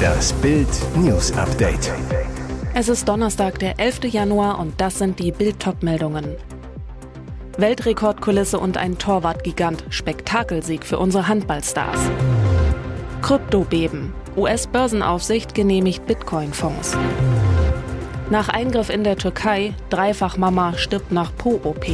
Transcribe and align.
Das 0.00 0.32
Bild 0.34 0.68
News 0.96 1.32
Update. 1.32 1.92
Es 2.74 2.88
ist 2.88 3.08
Donnerstag, 3.08 3.58
der 3.58 3.78
11. 3.78 4.04
Januar 4.04 4.58
und 4.58 4.80
das 4.80 4.98
sind 4.98 5.18
die 5.18 5.32
Bild 5.32 5.56
meldungen 5.82 6.36
Weltrekordkulisse 7.58 8.58
und 8.58 8.76
ein 8.76 8.98
Torwartgigant. 8.98 9.84
Spektakelsieg 9.90 10.84
für 10.84 10.98
unsere 10.98 11.28
Handballstars. 11.28 11.98
Kryptobeben. 13.22 14.12
US-Börsenaufsicht 14.36 15.54
genehmigt 15.54 16.06
Bitcoin-Fonds. 16.06 16.96
Nach 18.30 18.48
Eingriff 18.48 18.90
in 18.90 19.04
der 19.04 19.16
Türkei, 19.16 19.74
Dreifachmama 19.90 20.74
stirbt 20.78 21.12
nach 21.12 21.34
Po-OP. 21.36 21.84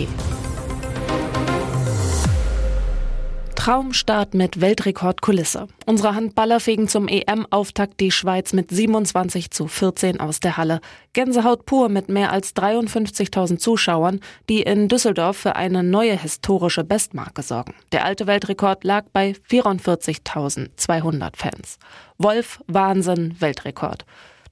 Traumstart 3.67 4.33
mit 4.35 4.61
Weltrekordkulisse. 4.61 5.67
Unsere 5.87 6.15
Handballer 6.15 6.61
fegen 6.61 6.87
zum 6.87 7.09
EM-Auftakt 7.09 7.99
die 7.99 8.13
Schweiz 8.13 8.53
mit 8.53 8.71
27 8.71 9.51
zu 9.51 9.67
14 9.67 10.21
aus 10.21 10.39
der 10.39 10.57
Halle. 10.57 10.81
Gänsehaut 11.15 11.67
pur 11.67 11.89
mit 11.89 12.09
mehr 12.09 12.31
als 12.31 12.55
53.000 12.55 13.59
Zuschauern, 13.59 14.21
die 14.49 14.63
in 14.63 14.87
Düsseldorf 14.87 15.39
für 15.39 15.57
eine 15.57 15.83
neue 15.83 16.17
historische 16.17 16.85
Bestmarke 16.85 17.43
sorgen. 17.43 17.75
Der 17.91 18.05
alte 18.05 18.29
Weltrekord 18.29 18.85
lag 18.85 19.07
bei 19.13 19.35
44.200 19.51 21.31
Fans. 21.35 21.81
Wolf, 22.19 22.61
Wahnsinn, 22.69 23.35
Weltrekord. 23.41 24.05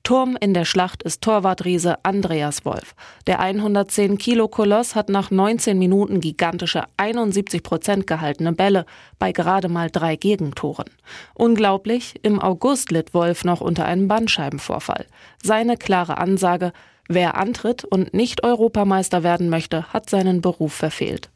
Turm 0.05 0.37
in 0.39 0.53
der 0.53 0.67
Schlacht 0.67 1.03
ist 1.03 1.23
Torwartriese 1.23 1.97
Andreas 2.05 2.67
Wolf. 2.67 2.95
Der 3.27 3.41
110 3.41 4.19
Kilo 4.19 4.49
Koloss 4.49 4.95
hat 4.95 5.09
nach 5.09 5.31
19 5.31 5.79
Minuten 5.79 6.21
gigantische 6.21 6.83
71 6.99 7.63
Prozent 7.63 8.07
gehaltene 8.07 8.53
Bälle 8.53 8.85
bei 9.19 9.33
gerade 9.33 9.71
mal 9.71 9.91
drei 9.91 10.17
Gegentoren. 10.17 10.91
Unglaublich, 11.33 12.21
im 12.23 12.39
August 12.39 12.91
litt 12.91 13.15
Wolf 13.15 13.45
noch 13.45 13.63
unter 13.63 13.87
einem 13.87 14.07
Bandscheibenvorfall. 14.07 15.07
Seine 15.43 15.79
klare 15.79 16.19
Ansage, 16.19 16.75
wer 17.09 17.39
antritt 17.39 17.83
und 17.85 18.13
nicht 18.13 18.45
Europameister 18.45 19.23
werden 19.23 19.49
möchte, 19.49 19.95
hat 19.95 20.11
seinen 20.11 20.43
Beruf 20.43 20.75
verfehlt. 20.75 21.31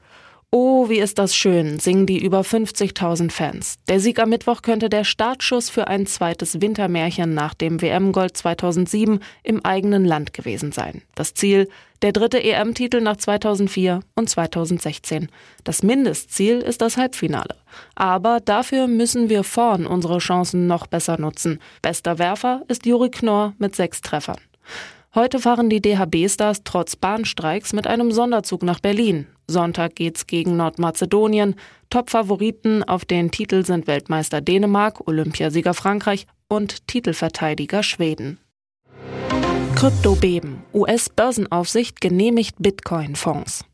Oh, 0.51 0.89
wie 0.89 0.99
ist 0.99 1.19
das 1.19 1.37
schön, 1.37 1.79
singen 1.79 2.07
die 2.07 2.25
über 2.25 2.41
50.000 2.41 3.31
Fans. 3.31 3.75
Der 3.87 4.01
Sieg 4.01 4.19
am 4.19 4.31
Mittwoch 4.31 4.63
könnte 4.63 4.89
der 4.89 5.05
Startschuss 5.05 5.69
für 5.69 5.89
ein 5.89 6.07
zweites 6.07 6.63
Wintermärchen 6.63 7.35
nach 7.35 7.53
dem 7.53 7.83
WM-Gold 7.83 8.35
2007 8.35 9.21
im 9.43 9.63
eigenen 9.63 10.07
Land 10.07 10.33
gewesen 10.33 10.73
sein. 10.73 11.03
Das 11.15 11.35
Ziel, 11.35 11.69
der 12.01 12.13
dritte 12.13 12.43
EM-Titel 12.43 13.03
nach 13.03 13.19
2004 13.19 14.01
und 14.15 14.31
2016. 14.31 15.29
Das 15.65 15.83
Mindestziel 15.83 16.61
ist 16.61 16.81
das 16.81 16.97
Halbfinale. 16.97 17.57
Aber 17.95 18.41
dafür 18.41 18.87
müssen 18.87 19.29
wir 19.29 19.45
vorn 19.45 19.87
unsere 19.87 20.17
Chancen 20.17 20.67
noch 20.67 20.87
besser 20.87 21.21
nutzen. 21.21 21.61
Bester 21.83 22.19
Werfer 22.19 22.63
ist 22.69 22.87
Juri 22.87 23.11
Knorr 23.11 23.53
mit 23.59 23.77
sechs 23.77 24.01
Treffern. 24.01 24.41
Heute 25.19 25.41
fahren 25.41 25.69
die 25.69 25.83
DHB-Stars 25.83 26.63
trotz 26.63 26.95
Bahnstreiks 26.95 27.73
mit 27.73 27.89
einem 27.89 28.13
Sonderzug 28.13 28.63
nach 28.63 28.79
Berlin. 28.79 29.27
Sonntag 29.49 29.97
geht's 29.97 30.29
gegen 30.29 30.57
Nordmazedonien. 30.57 31.57
Top-Favoriten 31.91 32.85
auf 32.85 33.05
den 33.05 33.33
Titel 33.33 33.65
sind 33.65 33.89
Weltmeister 33.89 34.41
Dänemark, 34.41 35.09
Olympiasieger 35.09 35.75
Frankreich 35.75 36.29
und 36.47 36.87
Titelverteidiger 36.87 37.83
Schweden. 37.83 38.39
Kryptobeben. 39.75 40.63
US-Börsenaufsicht 40.73 42.01
genehmigt 42.01 42.55
Bitcoin-Fonds. 42.61 43.65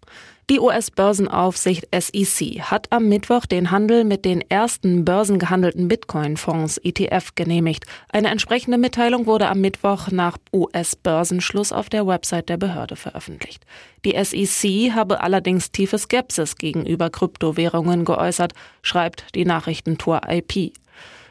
Die 0.50 0.60
US-Börsenaufsicht 0.60 1.88
SEC 1.90 2.60
hat 2.60 2.92
am 2.92 3.08
Mittwoch 3.08 3.46
den 3.46 3.70
Handel 3.70 4.04
mit 4.04 4.26
den 4.26 4.42
ersten 4.42 5.02
börsengehandelten 5.02 5.88
Bitcoin-Fonds 5.88 6.76
ETF 6.84 7.34
genehmigt. 7.34 7.86
Eine 8.10 8.28
entsprechende 8.28 8.76
Mitteilung 8.76 9.24
wurde 9.24 9.48
am 9.48 9.62
Mittwoch 9.62 10.08
nach 10.10 10.36
US-Börsenschluss 10.52 11.72
auf 11.72 11.88
der 11.88 12.06
Website 12.06 12.50
der 12.50 12.58
Behörde 12.58 12.94
veröffentlicht. 12.94 13.64
Die 14.04 14.22
SEC 14.22 14.92
habe 14.94 15.22
allerdings 15.22 15.72
tiefe 15.72 15.96
Skepsis 15.96 16.56
gegenüber 16.56 17.08
Kryptowährungen 17.08 18.04
geäußert, 18.04 18.52
schreibt 18.82 19.34
die 19.34 19.46
Nachrichtentour 19.46 20.20
IP. 20.28 20.74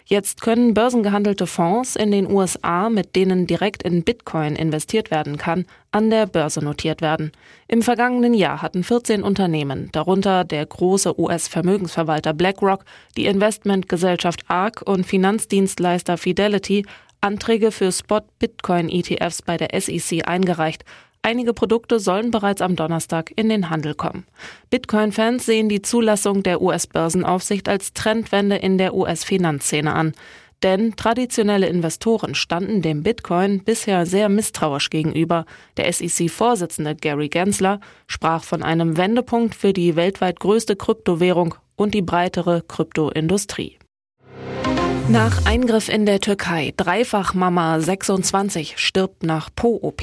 Jetzt 0.06 0.42
können 0.42 0.74
börsengehandelte 0.74 1.48
Fonds 1.48 1.96
in 1.96 2.12
den 2.12 2.30
USA, 2.30 2.90
mit 2.90 3.16
denen 3.16 3.48
direkt 3.48 3.84
in 3.84 4.04
Bitcoin 4.04 4.56
investiert 4.56 5.12
werden 5.12 5.38
kann, 5.38 5.66
an 5.92 6.10
der 6.10 6.26
Börse 6.26 6.64
notiert 6.64 7.02
werden. 7.02 7.32
Im 7.70 7.82
vergangenen 7.82 8.34
Jahr 8.34 8.62
hatten 8.62 8.84
14 8.84 9.24
Unternehmen, 9.24 9.90
darunter 9.94 10.44
der 10.44 10.66
große 10.66 11.18
US-Vermögensverwalter 11.18 12.34
BlackRock, 12.34 12.84
die 13.16 13.26
Investmentgesellschaft 13.26 14.42
ARK 14.50 14.82
und 14.86 15.06
Finanzdienstleister 15.06 16.18
Fidelity, 16.18 16.86
Anträge 17.22 17.72
für 17.72 17.92
Spot-Bitcoin-ETFs 17.92 19.42
bei 19.42 19.56
der 19.56 19.70
SEC 19.80 20.28
eingereicht, 20.28 20.84
Einige 21.26 21.54
Produkte 21.54 22.02
sollen 22.02 22.32
bereits 22.32 22.62
am 22.62 22.76
Donnerstag 22.76 23.32
in 23.38 23.48
den 23.48 23.70
Handel 23.70 23.96
kommen. 23.96 24.26
Bitcoin-Fans 24.70 25.46
sehen 25.46 25.70
die 25.70 25.82
Zulassung 25.82 26.44
der 26.44 26.62
US-Börsenaufsicht 26.62 27.70
als 27.70 27.94
Trendwende 27.94 28.58
in 28.58 28.78
der 28.78 28.94
US-Finanzszene 28.94 29.94
an. 29.94 30.14
Denn 30.64 30.98
traditionelle 30.98 31.68
Investoren 31.68 32.36
standen 32.36 32.82
dem 32.82 33.04
Bitcoin 33.04 33.64
bisher 33.64 34.06
sehr 34.06 34.28
misstrauisch 34.28 34.90
gegenüber. 34.90 35.46
Der 35.78 35.92
SEC-Vorsitzende 35.92 36.96
Gary 36.96 37.30
Gensler 37.30 37.80
sprach 38.06 38.44
von 38.44 38.62
einem 38.62 38.98
Wendepunkt 38.98 39.56
für 39.56 39.72
die 39.72 39.96
weltweit 39.96 40.42
größte 40.42 40.76
Kryptowährung 40.76 41.56
und 41.78 41.94
die 41.94 42.02
breitere 42.02 42.64
Kryptoindustrie. 42.68 43.78
Nach 45.10 45.46
Eingriff 45.46 45.88
in 45.88 46.06
der 46.06 46.20
Türkei, 46.20 46.74
Dreifach 46.76 47.34
Mama 47.34 47.80
26 47.80 48.78
stirbt 48.78 49.24
nach 49.24 49.50
Po-OP. 49.54 50.02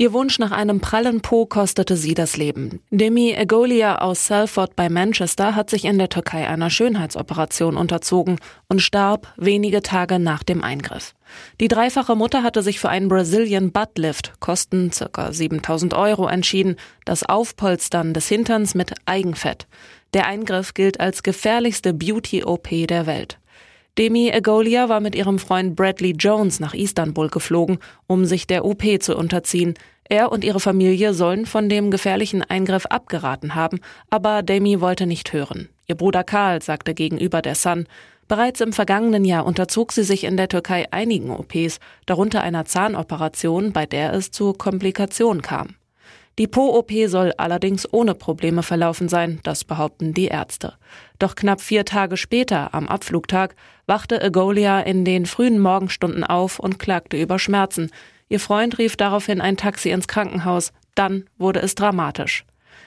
Ihr 0.00 0.12
Wunsch 0.12 0.38
nach 0.38 0.52
einem 0.52 0.78
prallen 0.80 1.22
Po 1.22 1.44
kostete 1.44 1.96
sie 1.96 2.14
das 2.14 2.36
Leben. 2.36 2.80
Demi 2.90 3.32
Egolia 3.32 3.96
aus 3.98 4.28
Salford 4.28 4.76
bei 4.76 4.88
Manchester 4.88 5.56
hat 5.56 5.70
sich 5.70 5.84
in 5.84 5.98
der 5.98 6.08
Türkei 6.08 6.46
einer 6.46 6.70
Schönheitsoperation 6.70 7.76
unterzogen 7.76 8.38
und 8.68 8.80
starb 8.80 9.26
wenige 9.36 9.82
Tage 9.82 10.20
nach 10.20 10.44
dem 10.44 10.62
Eingriff. 10.62 11.14
Die 11.58 11.66
dreifache 11.66 12.14
Mutter 12.14 12.44
hatte 12.44 12.62
sich 12.62 12.78
für 12.78 12.90
einen 12.90 13.08
Brazilian 13.08 13.72
Butt 13.72 13.98
Lift, 13.98 14.34
Kosten 14.38 14.92
ca. 14.92 15.32
7000 15.32 15.94
Euro, 15.94 16.28
entschieden, 16.28 16.76
das 17.04 17.24
Aufpolstern 17.24 18.14
des 18.14 18.28
Hinterns 18.28 18.76
mit 18.76 18.94
Eigenfett. 19.04 19.66
Der 20.14 20.28
Eingriff 20.28 20.74
gilt 20.74 21.00
als 21.00 21.24
gefährlichste 21.24 21.92
Beauty-OP 21.92 22.86
der 22.86 23.06
Welt. 23.06 23.40
Demi 23.98 24.28
Egolia 24.28 24.88
war 24.88 25.00
mit 25.00 25.16
ihrem 25.16 25.40
Freund 25.40 25.74
Bradley 25.74 26.12
Jones 26.12 26.60
nach 26.60 26.72
Istanbul 26.72 27.28
geflogen, 27.30 27.78
um 28.06 28.26
sich 28.26 28.46
der 28.46 28.64
OP 28.64 28.84
zu 29.00 29.16
unterziehen. 29.16 29.74
Er 30.08 30.30
und 30.30 30.44
ihre 30.44 30.60
Familie 30.60 31.14
sollen 31.14 31.46
von 31.46 31.68
dem 31.68 31.90
gefährlichen 31.90 32.44
Eingriff 32.44 32.86
abgeraten 32.86 33.56
haben, 33.56 33.80
aber 34.08 34.44
Demi 34.44 34.80
wollte 34.80 35.06
nicht 35.06 35.32
hören. 35.32 35.68
Ihr 35.88 35.96
Bruder 35.96 36.22
Karl 36.22 36.62
sagte 36.62 36.94
gegenüber 36.94 37.42
der 37.42 37.56
Sun, 37.56 37.88
Bereits 38.28 38.60
im 38.60 38.72
vergangenen 38.72 39.24
Jahr 39.24 39.44
unterzog 39.44 39.90
sie 39.90 40.04
sich 40.04 40.24
in 40.24 40.36
der 40.36 40.48
Türkei 40.48 40.86
einigen 40.92 41.30
OPs, 41.30 41.80
darunter 42.06 42.42
einer 42.42 42.66
Zahnoperation, 42.66 43.72
bei 43.72 43.86
der 43.86 44.12
es 44.12 44.30
zu 44.30 44.52
Komplikationen 44.52 45.42
kam. 45.42 45.74
Die 46.38 46.46
Po-OP 46.46 46.92
soll 47.06 47.32
allerdings 47.36 47.92
ohne 47.92 48.14
Probleme 48.14 48.62
verlaufen 48.62 49.08
sein, 49.08 49.40
das 49.42 49.64
behaupten 49.64 50.14
die 50.14 50.26
Ärzte. 50.26 50.74
Doch 51.18 51.34
knapp 51.34 51.60
vier 51.60 51.84
Tage 51.84 52.16
später, 52.16 52.74
am 52.74 52.86
Abflugtag, 52.88 53.56
wachte 53.86 54.20
Egolia 54.20 54.80
in 54.80 55.04
den 55.04 55.26
frühen 55.26 55.58
Morgenstunden 55.58 56.22
auf 56.24 56.58
und 56.58 56.78
klagte 56.78 57.20
über 57.20 57.38
Schmerzen. 57.38 57.90
Ihr 58.28 58.40
Freund 58.40 58.78
rief 58.78 58.96
daraufhin 58.96 59.40
ein 59.40 59.56
Taxi 59.56 59.90
ins 59.90 60.06
Krankenhaus. 60.06 60.72
Dann 60.94 61.24
wurde 61.38 61.60
es 61.60 61.74
dramatisch. 61.74 62.44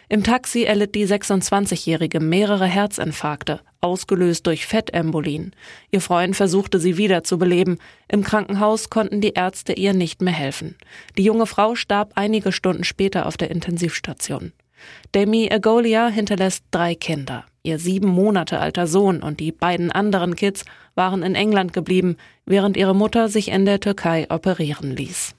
Im 0.07 0.23
Taxi 0.23 0.63
erlitt 0.63 0.93
die 0.93 1.07
26-Jährige 1.07 2.19
mehrere 2.19 2.65
Herzinfarkte, 2.65 3.61
ausgelöst 3.79 4.45
durch 4.45 4.65
Fettembolien. 4.65 5.55
Ihr 5.89 6.01
Freund 6.01 6.35
versuchte 6.35 6.79
sie 6.79 6.97
wieder 6.97 7.23
zu 7.23 7.37
beleben. 7.37 7.77
Im 8.09 8.23
Krankenhaus 8.23 8.89
konnten 8.89 9.21
die 9.21 9.33
Ärzte 9.33 9.71
ihr 9.71 9.93
nicht 9.93 10.21
mehr 10.21 10.33
helfen. 10.33 10.75
Die 11.17 11.23
junge 11.23 11.45
Frau 11.45 11.75
starb 11.75 12.11
einige 12.15 12.51
Stunden 12.51 12.83
später 12.83 13.25
auf 13.25 13.37
der 13.37 13.51
Intensivstation. 13.51 14.51
Demi 15.15 15.49
Agolia 15.49 16.07
hinterlässt 16.07 16.65
drei 16.71 16.93
Kinder. 16.93 17.45
Ihr 17.63 17.77
sieben 17.77 18.07
Monate 18.07 18.59
alter 18.59 18.87
Sohn 18.87 19.21
und 19.21 19.39
die 19.39 19.51
beiden 19.51 19.91
anderen 19.91 20.35
Kids 20.35 20.65
waren 20.95 21.21
in 21.21 21.35
England 21.35 21.73
geblieben, 21.73 22.17
während 22.45 22.75
ihre 22.75 22.95
Mutter 22.95 23.29
sich 23.29 23.49
in 23.49 23.65
der 23.65 23.79
Türkei 23.79 24.25
operieren 24.29 24.95
ließ. 24.95 25.35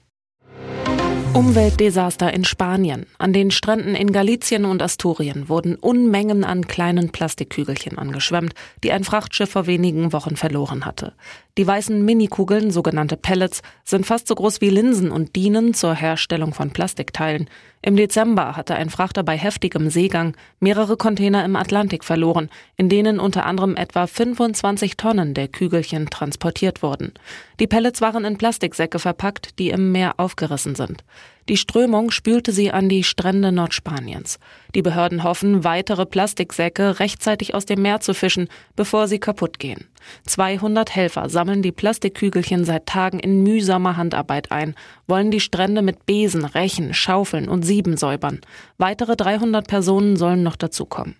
Umweltdesaster 1.33 2.31
in 2.31 2.45
Spanien. 2.45 3.07
An 3.17 3.33
den 3.33 3.49
Stränden 3.49 3.95
in 3.95 4.11
Galicien 4.11 4.65
und 4.65 4.83
Asturien 4.83 5.49
wurden 5.49 5.75
Unmengen 5.75 6.43
an 6.43 6.67
kleinen 6.67 7.09
Plastikkügelchen 7.09 7.97
angeschwemmt, 7.97 8.53
die 8.83 8.91
ein 8.91 9.03
Frachtschiff 9.03 9.49
vor 9.49 9.65
wenigen 9.65 10.13
Wochen 10.13 10.35
verloren 10.37 10.85
hatte. 10.85 11.13
Die 11.59 11.67
weißen 11.67 12.03
Minikugeln, 12.03 12.71
sogenannte 12.71 13.15
Pellets, 13.15 13.61
sind 13.83 14.07
fast 14.07 14.27
so 14.27 14.33
groß 14.33 14.59
wie 14.59 14.71
Linsen 14.71 15.11
und 15.11 15.35
dienen 15.35 15.75
zur 15.75 15.93
Herstellung 15.93 16.51
von 16.51 16.71
Plastikteilen. 16.71 17.47
Im 17.83 17.95
Dezember 17.95 18.55
hatte 18.55 18.73
ein 18.73 18.89
Frachter 18.89 19.21
bei 19.21 19.37
heftigem 19.37 19.91
Seegang 19.91 20.35
mehrere 20.59 20.97
Container 20.97 21.45
im 21.45 21.55
Atlantik 21.55 22.05
verloren, 22.05 22.49
in 22.75 22.89
denen 22.89 23.19
unter 23.19 23.45
anderem 23.45 23.75
etwa 23.75 24.07
25 24.07 24.97
Tonnen 24.97 25.35
der 25.35 25.47
Kügelchen 25.47 26.09
transportiert 26.09 26.81
wurden. 26.81 27.13
Die 27.59 27.67
Pellets 27.67 28.01
waren 28.01 28.25
in 28.25 28.39
Plastiksäcke 28.39 28.97
verpackt, 28.97 29.59
die 29.59 29.69
im 29.69 29.91
Meer 29.91 30.15
aufgerissen 30.17 30.73
sind. 30.73 31.03
Die 31.49 31.57
Strömung 31.57 32.09
spülte 32.11 32.53
sie 32.53 32.71
an 32.71 32.87
die 32.87 33.03
Strände 33.03 33.51
Nordspaniens. 33.51 34.39
Die 34.75 34.81
Behörden 34.81 35.23
hoffen, 35.23 35.65
weitere 35.65 36.05
Plastiksäcke 36.05 36.99
rechtzeitig 36.99 37.53
aus 37.53 37.65
dem 37.65 37.81
Meer 37.81 37.99
zu 37.99 38.13
fischen, 38.13 38.47
bevor 38.77 39.09
sie 39.09 39.19
kaputt 39.19 39.59
gehen. 39.59 39.89
200 40.25 40.95
Helfer 40.95 41.29
sammeln 41.29 41.61
die 41.61 41.73
Plastikkügelchen 41.73 42.63
seit 42.63 42.85
Tagen 42.85 43.19
in 43.19 43.43
mühsamer 43.43 43.97
Handarbeit 43.97 44.51
ein, 44.51 44.75
wollen 45.07 45.31
die 45.31 45.41
Strände 45.41 45.81
mit 45.81 46.05
Besen, 46.05 46.45
Rechen, 46.45 46.93
Schaufeln 46.93 47.49
und 47.49 47.63
Sieben 47.63 47.97
säubern. 47.97 48.39
Weitere 48.77 49.17
300 49.17 49.67
Personen 49.67 50.15
sollen 50.15 50.43
noch 50.43 50.55
dazukommen. 50.55 51.15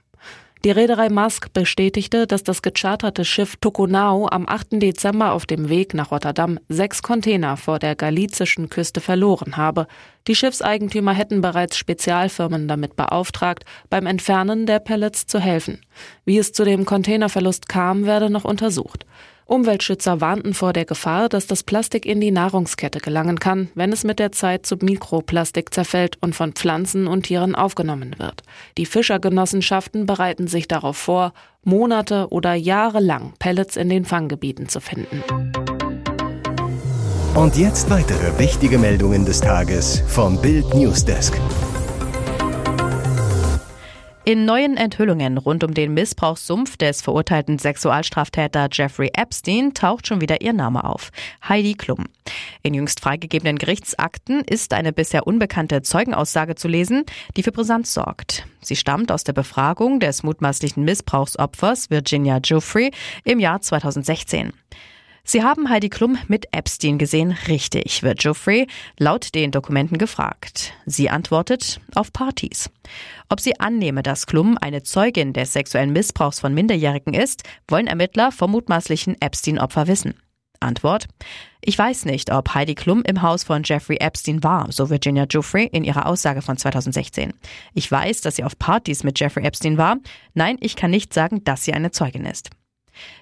Die 0.66 0.72
Reederei 0.72 1.10
Musk 1.10 1.52
bestätigte, 1.52 2.26
dass 2.26 2.42
das 2.42 2.62
gecharterte 2.62 3.26
Schiff 3.26 3.58
Tokonau 3.58 4.30
am 4.30 4.48
8. 4.48 4.82
Dezember 4.82 5.34
auf 5.34 5.46
dem 5.46 5.68
Weg 5.68 5.94
nach 5.94 6.12
Rotterdam 6.12 6.58
sechs 6.70 7.04
Container 7.04 7.58
vor 7.58 7.80
der 7.80 7.98
galizischen 7.98 8.70
Küste 8.70 9.02
verloren 9.02 9.58
habe. 9.58 9.88
Die 10.26 10.36
Schiffseigentümer 10.36 11.12
hätten 11.12 11.42
bereits 11.42 11.76
Spezialfirmen 11.76 12.70
damit 12.70 12.96
beauftragt, 12.96 13.66
beim 13.90 14.06
Entfernen 14.06 14.66
der 14.66 14.80
Pellets 14.80 15.28
zu 15.28 15.38
helfen. 15.38 15.82
Wie 16.24 16.38
es 16.38 16.54
zu 16.54 16.64
dem 16.64 16.86
Containerverlust 16.86 17.68
kam, 17.68 18.06
werde 18.06 18.30
noch 18.30 18.46
untersucht. 18.46 19.06
Umweltschützer 19.54 20.20
warnten 20.20 20.56
vor 20.56 20.74
der 20.74 20.86
Gefahr, 20.86 21.30
dass 21.30 21.46
das 21.46 21.62
Plastik 21.62 22.08
in 22.08 22.20
die 22.20 22.32
Nahrungskette 22.32 22.98
gelangen 22.98 23.38
kann, 23.38 23.70
wenn 23.76 23.94
es 23.94 24.04
mit 24.04 24.18
der 24.18 24.32
Zeit 24.32 24.66
zu 24.66 24.78
Mikroplastik 24.78 25.72
zerfällt 25.72 26.18
und 26.22 26.34
von 26.34 26.54
Pflanzen 26.54 27.06
und 27.06 27.28
Tieren 27.28 27.54
aufgenommen 27.54 28.16
wird. 28.18 28.42
Die 28.80 28.88
Fischergenossenschaften 28.88 30.08
bereiten 30.08 30.48
sich 30.48 30.68
darauf 30.68 30.98
vor, 30.98 31.34
Monate 31.64 32.30
oder 32.32 32.56
Jahre 32.56 33.00
lang 33.00 33.34
Pellets 33.38 33.78
in 33.78 33.90
den 33.90 34.06
Fanggebieten 34.06 34.70
zu 34.70 34.80
finden. 34.80 35.24
Und 37.36 37.56
jetzt 37.56 37.92
weitere 37.92 38.40
wichtige 38.40 38.80
Meldungen 38.80 39.24
des 39.24 39.40
Tages 39.40 40.02
vom 40.08 40.42
Bild 40.42 40.74
Newsdesk. 40.74 41.40
In 44.26 44.46
neuen 44.46 44.78
Enthüllungen 44.78 45.38
rund 45.38 45.66
um 45.66 45.74
den 45.74 45.94
Missbrauchssumpf 45.94 46.78
des 46.78 47.02
verurteilten 47.02 47.60
Sexualstraftäter 47.60 48.70
Jeffrey 48.72 49.12
Epstein 49.14 49.74
taucht 49.74 50.08
schon 50.08 50.22
wieder 50.22 50.40
ihr 50.40 50.54
Name 50.54 50.86
auf. 50.86 51.12
Heidi 51.46 51.74
Klum. 51.74 52.06
In 52.62 52.74
jüngst 52.74 53.02
freigegebenen 53.02 53.58
Gerichtsakten 53.58 54.40
ist 54.46 54.74
eine 54.74 54.94
bisher 54.94 55.28
unbekannte 55.28 55.82
Zeugenaussage 55.82 56.56
zu 56.56 56.70
lesen, 56.70 57.04
die 57.36 57.44
für 57.44 57.52
Brisanz 57.52 57.94
sorgt. 57.94 58.48
Sie 58.62 58.78
stammt 58.78 59.12
aus 59.12 59.26
der 59.26 59.34
Befragung 59.34 60.00
des 60.00 60.24
mutmaßlichen 60.24 60.86
Missbrauchsopfers 60.86 61.90
Virginia 61.90 62.40
Giuffre 62.40 62.92
im 63.26 63.42
Jahr 63.42 63.60
2016. 63.60 64.54
Sie 65.26 65.42
haben 65.42 65.70
Heidi 65.70 65.88
Klum 65.88 66.18
mit 66.28 66.48
Epstein 66.52 66.98
gesehen, 66.98 67.38
richtig, 67.48 68.04
wird 68.04 68.20
Geoffrey 68.20 68.68
laut 69.00 69.34
den 69.34 69.52
Dokumenten 69.52 69.98
gefragt. 69.98 70.74
Sie 70.86 71.10
antwortet 71.10 71.80
auf 71.96 72.12
Partys. 72.12 72.70
Ob 73.30 73.40
sie 73.40 73.58
annehme, 73.58 74.04
dass 74.04 74.28
Klum 74.28 74.58
eine 74.60 74.84
Zeugin 74.84 75.32
des 75.32 75.54
sexuellen 75.54 75.94
Missbrauchs 75.94 76.42
von 76.42 76.54
Minderjährigen 76.54 77.14
ist, 77.14 77.44
wollen 77.70 77.88
Ermittler 77.88 78.34
vom 78.34 78.52
mutmaßlichen 78.52 79.16
Epstein-Opfer 79.22 79.88
wissen. 79.88 80.16
Antwort. 80.60 81.08
Ich 81.62 81.78
weiß 81.78 82.06
nicht, 82.06 82.32
ob 82.32 82.54
Heidi 82.54 82.76
Klum 82.76 83.04
im 83.06 83.22
Haus 83.22 83.44
von 83.44 83.64
Jeffrey 83.64 83.98
Epstein 83.98 84.44
war, 84.44 84.72
so 84.72 84.90
Virginia 84.90 85.26
Giuffre 85.26 85.64
in 85.64 85.86
ihrer 85.86 86.06
Aussage 86.06 86.42
von 86.42 86.58
2016. 86.58 87.34
Ich 87.74 87.90
weiß, 87.90 88.22
dass 88.22 88.36
sie 88.36 88.44
auf 88.44 88.60
Partys 88.60 89.04
mit 89.04 89.20
Jeffrey 89.20 89.46
Epstein 89.46 89.78
war. 89.78 89.98
Nein, 90.34 90.58
ich 90.60 90.76
kann 90.76 90.92
nicht 90.92 91.14
sagen, 91.14 91.44
dass 91.46 91.64
sie 91.64 91.74
eine 91.74 91.92
Zeugin 91.92 92.26
ist. 92.26 92.50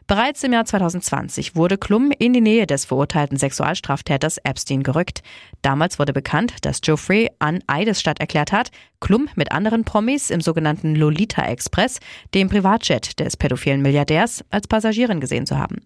Bereits 0.08 0.44
im 0.44 0.54
Jahr 0.54 0.66
2020 0.66 1.56
wurde 1.56 1.78
Klum 1.78 2.12
in 2.18 2.34
die 2.34 2.42
Nähe 2.42 2.68
des 2.68 2.86
verurteilten 2.86 3.38
Sexualstraftäters 3.38 4.38
Epstein 4.40 4.84
gerückt. 4.84 5.24
Damals 5.62 6.00
wurde 6.00 6.14
bekannt, 6.14 6.56
dass 6.62 6.82
Geoffrey 6.82 7.30
an 7.40 7.64
Eidesstadt 7.68 8.20
erklärt 8.20 8.52
hat, 8.52 8.72
Klum 9.00 9.30
mit 9.36 9.52
anderen 9.52 9.84
Promis 9.84 10.30
im 10.30 10.42
sogenannten 10.42 10.96
Lolita 10.96 11.44
Express, 11.44 12.00
dem 12.34 12.50
Privatjet 12.50 13.20
des 13.20 13.38
pädophilen 13.38 13.82
Milliardärs, 13.82 14.44
als 14.52 14.68
Passagierin 14.68 15.20
gesehen 15.20 15.46
zu 15.46 15.58
haben. 15.58 15.78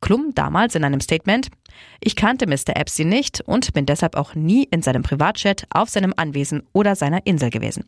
Klum 0.00 0.32
damals 0.34 0.74
in 0.74 0.84
einem 0.84 1.00
Statement, 1.00 1.48
ich 2.00 2.14
kannte 2.16 2.46
Mr. 2.46 2.76
Epstein 2.76 3.08
nicht 3.08 3.40
und 3.40 3.72
bin 3.72 3.86
deshalb 3.86 4.16
auch 4.16 4.34
nie 4.34 4.64
in 4.64 4.82
seinem 4.82 5.02
Privatjet, 5.02 5.66
auf 5.70 5.88
seinem 5.88 6.14
Anwesen 6.16 6.62
oder 6.72 6.94
seiner 6.94 7.26
Insel 7.26 7.50
gewesen. 7.50 7.84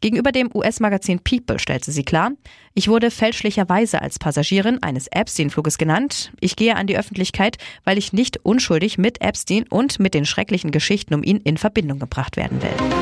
Gegenüber 0.00 0.32
dem 0.32 0.50
US-Magazin 0.54 1.20
People 1.20 1.58
stellte 1.58 1.90
sie 1.90 2.04
klar, 2.04 2.32
ich 2.74 2.88
wurde 2.88 3.10
fälschlicherweise 3.10 4.00
als 4.00 4.18
Passagierin 4.18 4.82
eines 4.82 5.08
Epstein-Fluges 5.08 5.78
genannt. 5.78 6.30
Ich 6.40 6.54
gehe 6.54 6.76
an 6.76 6.86
die 6.86 6.96
Öffentlichkeit, 6.96 7.58
weil 7.84 7.98
ich 7.98 8.12
nicht 8.12 8.44
unschuldig 8.44 8.98
mit 8.98 9.20
Epstein 9.20 9.64
und 9.68 9.98
mit 9.98 10.14
den 10.14 10.24
schrecklichen 10.24 10.70
Geschichten 10.70 11.14
um 11.14 11.22
ihn 11.22 11.38
in 11.38 11.56
Verbindung 11.56 11.98
gebracht 11.98 12.36
werden 12.36 12.62
will. 12.62 12.97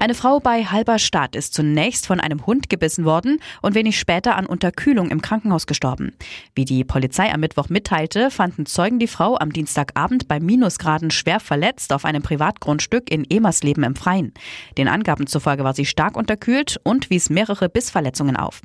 Eine 0.00 0.14
Frau 0.14 0.38
bei 0.38 0.64
Halberstadt 0.64 1.34
ist 1.34 1.54
zunächst 1.54 2.06
von 2.06 2.20
einem 2.20 2.46
Hund 2.46 2.68
gebissen 2.68 3.04
worden 3.04 3.40
und 3.62 3.74
wenig 3.74 3.98
später 3.98 4.36
an 4.36 4.46
Unterkühlung 4.46 5.10
im 5.10 5.20
Krankenhaus 5.20 5.66
gestorben. 5.66 6.12
Wie 6.54 6.64
die 6.64 6.84
Polizei 6.84 7.32
am 7.32 7.40
Mittwoch 7.40 7.68
mitteilte, 7.68 8.30
fanden 8.30 8.64
Zeugen 8.64 9.00
die 9.00 9.08
Frau 9.08 9.36
am 9.36 9.52
Dienstagabend 9.52 10.28
bei 10.28 10.38
Minusgraden 10.38 11.10
schwer 11.10 11.40
verletzt 11.40 11.92
auf 11.92 12.04
einem 12.04 12.22
Privatgrundstück 12.22 13.10
in 13.10 13.28
Emersleben 13.28 13.82
im 13.82 13.96
Freien. 13.96 14.32
Den 14.76 14.86
Angaben 14.86 15.26
zufolge 15.26 15.64
war 15.64 15.74
sie 15.74 15.84
stark 15.84 16.16
unterkühlt 16.16 16.78
und 16.84 17.10
wies 17.10 17.28
mehrere 17.28 17.68
Bissverletzungen 17.68 18.36
auf. 18.36 18.60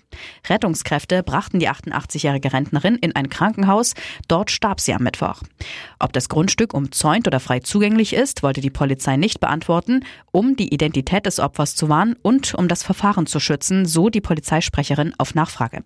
Rettungskräfte 0.48 1.24
brachten 1.24 1.58
die 1.58 1.68
88-jährige 1.68 2.54
Rentnerin 2.54 2.96
in 2.98 3.16
ein 3.16 3.30
Krankenhaus. 3.30 3.96
Dort 4.28 4.52
starb 4.52 4.80
sie 4.80 4.94
am 4.94 5.02
Mittwoch. 5.02 5.42
Ob 5.98 6.14
das 6.14 6.30
Grundstück 6.30 6.76
umzäunt 6.76 7.26
oder 7.26 7.40
frei 7.40 7.60
zugänglich 7.60 8.14
ist, 8.14 8.44
wollte 8.44 8.62
die 8.62 8.70
Polizei 8.70 9.18
nicht 9.18 9.40
beantworten, 9.40 10.06
um 10.32 10.56
die 10.56 10.72
Identität 10.72 11.23
Identität 11.24 11.26
des 11.26 11.40
Opfers 11.40 11.76
zu 11.76 11.90
wahren 11.90 12.16
und 12.22 12.54
um 12.54 12.68
das 12.68 12.84
Verfahren 12.84 13.26
zu 13.26 13.40
schützen, 13.40 13.86
so 13.86 14.10
die 14.10 14.22
Polizeisprecherin 14.22 15.14
auf 15.18 15.36
Nachfrage. 15.36 15.84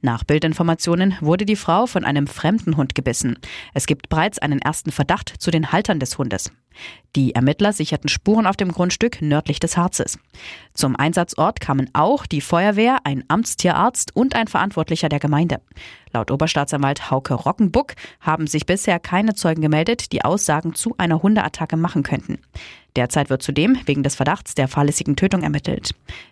Nach 0.00 0.22
Bildinformationen 0.24 1.16
wurde 1.20 1.44
die 1.44 1.56
Frau 1.56 1.86
von 1.86 2.04
einem 2.04 2.26
fremden 2.26 2.76
Hund 2.76 2.94
gebissen. 2.94 3.38
Es 3.74 3.86
gibt 3.86 4.08
bereits 4.08 4.38
einen 4.38 4.60
ersten 4.60 4.92
Verdacht 4.92 5.34
zu 5.38 5.50
den 5.50 5.72
Haltern 5.72 5.98
des 5.98 6.18
Hundes. 6.18 6.52
Die 7.16 7.34
Ermittler 7.34 7.72
sicherten 7.72 8.08
Spuren 8.08 8.46
auf 8.46 8.56
dem 8.56 8.70
Grundstück 8.70 9.20
nördlich 9.20 9.58
des 9.58 9.76
Harzes. 9.76 10.18
Zum 10.74 10.94
Einsatzort 10.94 11.60
kamen 11.60 11.90
auch 11.92 12.26
die 12.26 12.40
Feuerwehr, 12.40 12.98
ein 13.04 13.24
Amtstierarzt 13.28 14.14
und 14.14 14.36
ein 14.36 14.46
Verantwortlicher 14.46 15.08
der 15.08 15.18
Gemeinde. 15.18 15.60
Laut 16.12 16.30
Oberstaatsanwalt 16.30 17.10
Hauke 17.10 17.34
Rockenbuck 17.34 17.94
haben 18.20 18.46
sich 18.46 18.66
bisher 18.66 18.98
keine 19.00 19.34
Zeugen 19.34 19.62
gemeldet, 19.62 20.12
die 20.12 20.24
Aussagen 20.24 20.74
zu 20.74 20.94
einer 20.98 21.22
Hundeattacke 21.22 21.76
machen 21.76 22.02
könnten. 22.02 22.38
Derzeit 22.96 23.30
wird 23.30 23.42
zudem 23.42 23.78
wegen 23.86 24.02
des 24.02 24.16
Verdachts 24.16 24.54
der 24.54 24.66
fahrlässigen 24.66 25.14
Tötung 25.16 25.42
ermittelt. 25.42 25.90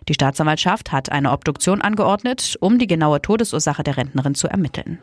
Die 0.09 0.13
Staatsanwaltschaft 0.13 0.91
hat 0.91 1.11
eine 1.11 1.31
Obduktion 1.31 1.81
angeordnet, 1.81 2.57
um 2.59 2.77
die 2.79 2.87
genaue 2.87 3.21
Todesursache 3.21 3.56
der 3.83 3.97
Rentnerin 3.97 4.35
zu 4.35 4.47
ermitteln. 4.47 4.99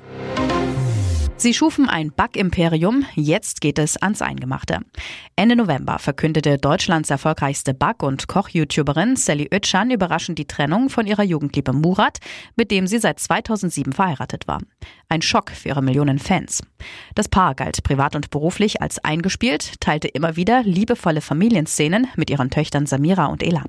Sie 1.36 1.52
schufen 1.52 1.88
ein 1.88 2.12
Bug-Imperium, 2.12 3.04
jetzt 3.16 3.60
geht 3.60 3.78
es 3.78 3.96
ans 3.96 4.22
Eingemachte. 4.22 4.78
Ende 5.34 5.56
November 5.56 5.98
verkündete 5.98 6.58
Deutschlands 6.58 7.10
erfolgreichste 7.10 7.74
Bug- 7.74 8.04
und 8.04 8.28
Koch-YouTuberin 8.28 9.16
Sally 9.16 9.48
Oetschan 9.52 9.90
überraschend 9.90 10.38
die 10.38 10.46
Trennung 10.46 10.90
von 10.90 11.06
ihrer 11.06 11.24
Jugendliebe 11.24 11.72
Murat, 11.72 12.18
mit 12.56 12.70
dem 12.70 12.86
sie 12.86 12.98
seit 12.98 13.18
2007 13.18 13.92
verheiratet 13.92 14.46
war. 14.46 14.60
Ein 15.08 15.22
Schock 15.22 15.50
für 15.50 15.68
ihre 15.68 15.82
Millionen 15.82 16.20
Fans. 16.20 16.62
Das 17.14 17.28
Paar 17.28 17.54
galt 17.54 17.82
privat 17.82 18.14
und 18.14 18.30
beruflich 18.30 18.80
als 18.80 19.04
eingespielt, 19.04 19.80
teilte 19.80 20.08
immer 20.08 20.36
wieder 20.36 20.62
liebevolle 20.62 21.20
Familienszenen 21.20 22.06
mit 22.16 22.30
ihren 22.30 22.50
Töchtern 22.50 22.86
Samira 22.86 23.26
und 23.26 23.42
Ela. 23.42 23.64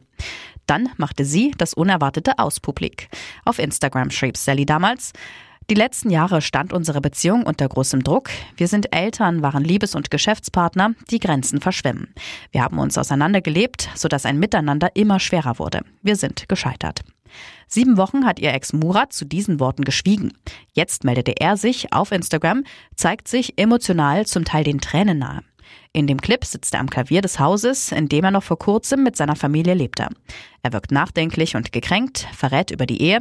Dann 0.68 0.90
machte 0.98 1.26
sie 1.26 1.52
das 1.58 1.74
Unerwartete 1.74 2.40
aus 2.40 2.60
publik. 2.60 3.10
Auf 3.44 3.60
Instagram 3.60 4.12
schrieb 4.12 4.38
Sally 4.38 4.66
damals, 4.66 5.14
die 5.70 5.76
letzten 5.76 6.12
Jahre 6.12 6.42
stand 6.42 6.74
unsere 6.74 7.02
Beziehung 7.02 7.44
unter 7.44 7.68
großem 7.68 8.04
Druck. 8.04 8.30
Wir 8.56 8.68
sind 8.68 8.96
Eltern, 8.96 9.42
waren 9.42 9.64
Liebes- 9.64 9.96
und 9.96 10.12
Geschäftspartner, 10.12 10.94
die 11.10 11.20
Grenzen 11.20 11.60
verschwimmen. 11.60 12.14
Wir 12.52 12.64
haben 12.64 12.78
uns 12.78 12.98
auseinandergelebt, 12.98 13.90
sodass 13.96 14.26
ein 14.26 14.40
Miteinander 14.40 14.96
immer 14.96 15.20
schwerer 15.20 15.58
wurde. 15.58 15.82
Wir 16.04 16.16
sind 16.16 16.48
gescheitert. 16.48 17.02
Sieben 17.68 17.98
Wochen 17.98 18.26
hat 18.26 18.40
ihr 18.40 18.54
Ex 18.54 18.74
Murat 18.74 19.12
zu 19.12 19.26
diesen 19.26 19.60
Worten 19.60 19.84
geschwiegen. 19.84 20.34
Jetzt 20.74 21.04
meldete 21.04 21.34
er 21.40 21.58
sich 21.58 21.92
auf 21.92 22.12
Instagram, 22.12 22.64
zeigt 22.96 23.28
sich 23.28 23.58
emotional 23.58 24.26
zum 24.28 24.46
Teil 24.46 24.64
den 24.64 24.80
Tränen 24.80 25.18
nahe. 25.18 25.42
In 25.94 26.08
dem 26.08 26.22
Clip 26.22 26.44
sitzt 26.44 26.74
er 26.74 26.80
am 26.80 26.90
Klavier 26.90 27.22
des 27.22 27.40
Hauses, 27.40 27.92
in 27.92 28.10
dem 28.10 28.24
er 28.24 28.32
noch 28.32 28.44
vor 28.44 28.60
kurzem 28.60 29.04
mit 29.04 29.16
seiner 29.16 29.36
Familie 29.36 29.74
lebte. 29.74 30.08
Er 30.64 30.74
wirkt 30.74 30.92
nachdenklich 30.92 31.56
und 31.56 31.72
gekränkt, 31.72 32.28
verrät 32.34 32.72
über 32.72 32.86
die 32.86 33.02
Ehe. 33.02 33.20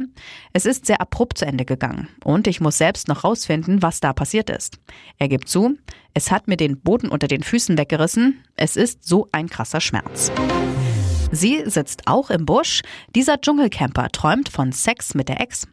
Es 0.53 0.65
ist 0.65 0.85
sehr 0.85 1.01
abrupt 1.01 1.37
zu 1.37 1.45
Ende 1.45 1.65
gegangen 1.65 2.09
und 2.23 2.47
ich 2.47 2.61
muss 2.61 2.77
selbst 2.77 3.07
noch 3.07 3.23
rausfinden, 3.23 3.81
was 3.81 3.99
da 3.99 4.13
passiert 4.13 4.49
ist. 4.49 4.79
Er 5.19 5.27
gibt 5.27 5.47
zu, 5.47 5.77
es 6.13 6.31
hat 6.31 6.47
mir 6.47 6.57
den 6.57 6.79
Boden 6.79 7.09
unter 7.09 7.27
den 7.27 7.43
Füßen 7.43 7.77
weggerissen. 7.77 8.43
Es 8.55 8.75
ist 8.75 9.05
so 9.07 9.27
ein 9.31 9.49
krasser 9.49 9.81
Schmerz. 9.81 10.31
Sie 11.31 11.63
sitzt 11.65 12.07
auch 12.07 12.29
im 12.29 12.45
Busch. 12.45 12.81
Dieser 13.15 13.41
Dschungelcamper 13.41 14.09
träumt 14.09 14.49
von 14.49 14.71
Sex 14.71 15.13
mit 15.15 15.27
der 15.27 15.41
Ex. 15.41 15.67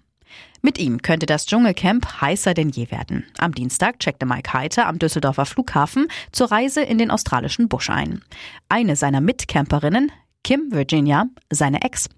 Mit 0.64 0.78
ihm 0.78 1.02
könnte 1.02 1.26
das 1.26 1.46
Dschungelcamp 1.46 2.20
heißer 2.20 2.54
denn 2.54 2.68
je 2.68 2.92
werden. 2.92 3.26
Am 3.38 3.52
Dienstag 3.52 3.98
checkte 3.98 4.26
Mike 4.26 4.52
Heiter 4.52 4.86
am 4.86 5.00
Düsseldorfer 5.00 5.44
Flughafen 5.44 6.06
zur 6.30 6.52
Reise 6.52 6.82
in 6.82 6.98
den 6.98 7.10
australischen 7.10 7.68
Busch 7.68 7.90
ein. 7.90 8.22
Eine 8.68 8.94
seiner 8.94 9.20
Mitcamperinnen, 9.20 10.12
Kim 10.44 10.70
Virginia, 10.70 11.26
seine 11.50 11.82
Ex. 11.82 12.08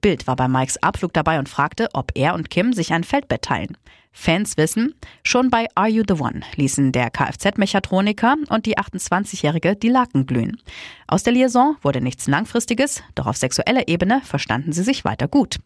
Bild 0.00 0.26
war 0.26 0.36
bei 0.36 0.48
Mikes 0.48 0.82
Abflug 0.82 1.12
dabei 1.12 1.38
und 1.38 1.50
fragte, 1.50 1.90
ob 1.92 2.12
er 2.14 2.32
und 2.34 2.48
Kim 2.48 2.72
sich 2.72 2.94
ein 2.94 3.04
Feldbett 3.04 3.42
teilen. 3.42 3.76
Fans 4.12 4.56
wissen, 4.58 4.94
schon 5.24 5.50
bei 5.50 5.66
Are 5.74 5.88
You 5.88 6.04
the 6.06 6.20
One 6.20 6.42
ließen 6.56 6.92
der 6.92 7.10
Kfz-Mechatroniker 7.10 8.36
und 8.50 8.66
die 8.66 8.78
28-Jährige 8.78 9.74
die 9.74 9.88
Laken 9.88 10.26
glühen. 10.26 10.58
Aus 11.06 11.22
der 11.22 11.32
Liaison 11.32 11.76
wurde 11.82 12.02
nichts 12.02 12.28
Langfristiges, 12.28 13.02
doch 13.14 13.26
auf 13.26 13.38
sexueller 13.38 13.88
Ebene 13.88 14.20
verstanden 14.22 14.72
sie 14.72 14.82
sich 14.82 15.04
weiter 15.04 15.28
gut. 15.28 15.56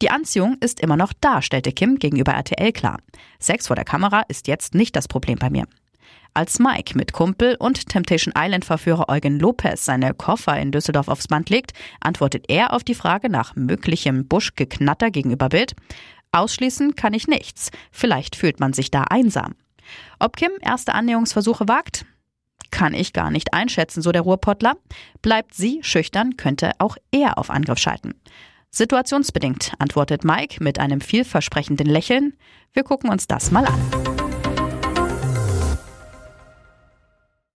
Die 0.00 0.10
Anziehung 0.10 0.56
ist 0.60 0.80
immer 0.80 0.96
noch 0.96 1.12
da, 1.20 1.42
stellte 1.42 1.72
Kim 1.72 1.98
gegenüber 1.98 2.32
RTL 2.32 2.72
klar. 2.72 2.98
Sex 3.40 3.66
vor 3.66 3.76
der 3.76 3.84
Kamera 3.84 4.22
ist 4.28 4.46
jetzt 4.46 4.74
nicht 4.74 4.94
das 4.94 5.08
Problem 5.08 5.38
bei 5.38 5.50
mir. 5.50 5.66
Als 6.32 6.60
Mike 6.60 6.96
mit 6.96 7.12
Kumpel 7.12 7.56
und 7.58 7.88
Temptation 7.88 8.32
Island-Verführer 8.38 9.08
Eugen 9.08 9.40
Lopez 9.40 9.84
seine 9.84 10.14
Koffer 10.14 10.56
in 10.60 10.70
Düsseldorf 10.70 11.08
aufs 11.08 11.26
Band 11.26 11.50
legt, 11.50 11.72
antwortet 12.00 12.44
er 12.48 12.72
auf 12.72 12.84
die 12.84 12.94
Frage 12.94 13.28
nach 13.28 13.56
möglichem 13.56 14.28
Buschgeknatter 14.28 15.10
gegenüber 15.10 15.48
Bild. 15.48 15.74
Ausschließen 16.32 16.94
kann 16.94 17.12
ich 17.12 17.28
nichts. 17.28 17.70
Vielleicht 17.90 18.36
fühlt 18.36 18.60
man 18.60 18.72
sich 18.72 18.90
da 18.90 19.04
einsam. 19.04 19.54
Ob 20.18 20.36
Kim 20.36 20.52
erste 20.60 20.94
Annäherungsversuche 20.94 21.66
wagt? 21.68 22.04
Kann 22.70 22.94
ich 22.94 23.12
gar 23.12 23.30
nicht 23.30 23.52
einschätzen, 23.52 24.00
so 24.02 24.12
der 24.12 24.22
Ruhrpottler. 24.22 24.76
Bleibt 25.22 25.54
sie 25.54 25.80
schüchtern, 25.82 26.36
könnte 26.36 26.72
auch 26.78 26.96
er 27.10 27.38
auf 27.38 27.50
Angriff 27.50 27.78
schalten. 27.78 28.14
Situationsbedingt, 28.70 29.72
antwortet 29.80 30.22
Mike 30.22 30.62
mit 30.62 30.78
einem 30.78 31.00
vielversprechenden 31.00 31.88
Lächeln. 31.88 32.34
Wir 32.72 32.84
gucken 32.84 33.10
uns 33.10 33.26
das 33.26 33.50
mal 33.50 33.66
an. 33.66 34.09